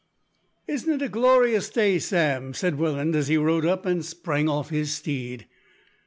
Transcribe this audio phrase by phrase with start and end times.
[0.67, 4.71] "Isn't it a glorious day, Sam?" said Welland as he rode up and sprang off
[4.71, 5.45] his steed.